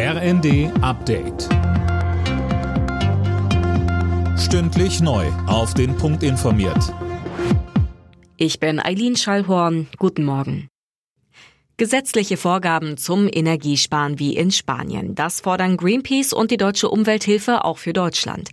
[0.00, 1.48] RND Update.
[4.38, 5.26] Stündlich neu.
[5.48, 6.94] Auf den Punkt informiert.
[8.36, 9.88] Ich bin Eileen Schallhorn.
[9.98, 10.68] Guten Morgen.
[11.78, 15.16] Gesetzliche Vorgaben zum Energiesparen wie in Spanien.
[15.16, 18.50] Das fordern Greenpeace und die Deutsche Umwelthilfe auch für Deutschland.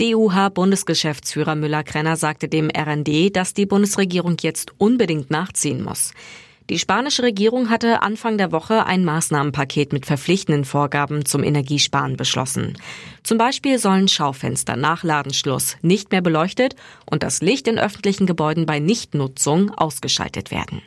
[0.00, 6.12] DUH-Bundesgeschäftsführer Müller-Krenner sagte dem RND, dass die Bundesregierung jetzt unbedingt nachziehen muss.
[6.70, 12.76] Die spanische Regierung hatte Anfang der Woche ein Maßnahmenpaket mit verpflichtenden Vorgaben zum Energiesparen beschlossen.
[13.22, 16.76] Zum Beispiel sollen Schaufenster nach Ladenschluss nicht mehr beleuchtet
[17.10, 20.82] und das Licht in öffentlichen Gebäuden bei Nichtnutzung ausgeschaltet werden.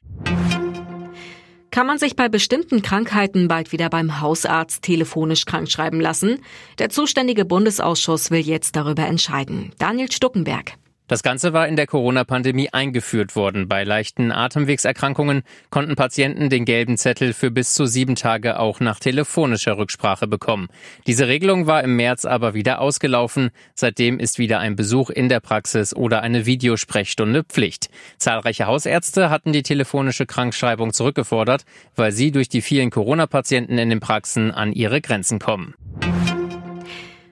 [1.71, 6.43] Kann man sich bei bestimmten Krankheiten bald wieder beim Hausarzt telefonisch krankschreiben lassen?
[6.77, 9.71] Der zuständige Bundesausschuss will jetzt darüber entscheiden.
[9.79, 10.73] Daniel Stuckenberg.
[11.11, 13.67] Das Ganze war in der Corona-Pandemie eingeführt worden.
[13.67, 18.97] Bei leichten Atemwegserkrankungen konnten Patienten den gelben Zettel für bis zu sieben Tage auch nach
[18.97, 20.69] telefonischer Rücksprache bekommen.
[21.07, 23.49] Diese Regelung war im März aber wieder ausgelaufen.
[23.75, 27.89] Seitdem ist wieder ein Besuch in der Praxis oder eine Videosprechstunde Pflicht.
[28.17, 31.65] Zahlreiche Hausärzte hatten die telefonische Krankschreibung zurückgefordert,
[31.97, 35.75] weil sie durch die vielen Corona-Patienten in den Praxen an ihre Grenzen kommen.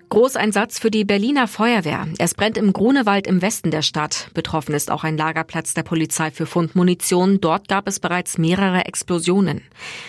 [0.09, 2.07] Großeinsatz für die Berliner Feuerwehr.
[2.17, 4.31] Es brennt im Grunewald im Westen der Stadt.
[4.33, 7.39] Betroffen ist auch ein Lagerplatz der Polizei für Fundmunition.
[7.39, 9.61] Dort gab es bereits mehrere Explosionen.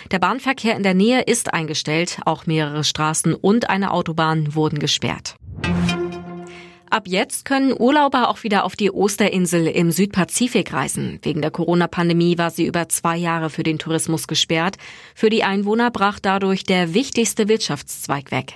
[0.09, 2.17] Der Bahnverkehr in der Nähe ist eingestellt.
[2.25, 5.35] Auch mehrere Straßen und eine Autobahn wurden gesperrt.
[6.89, 11.19] Ab jetzt können Urlauber auch wieder auf die Osterinsel im Südpazifik reisen.
[11.21, 14.77] Wegen der Corona-Pandemie war sie über zwei Jahre für den Tourismus gesperrt.
[15.15, 18.55] Für die Einwohner brach dadurch der wichtigste Wirtschaftszweig weg.